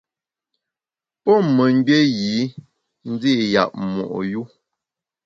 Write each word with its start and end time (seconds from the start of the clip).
Pon 1.23 1.39
memgbié 1.55 1.99
yî 2.19 2.33
ndi’ 3.11 3.33
yap 3.53 3.71
mo’ 3.91 4.03
yu. 4.31 4.43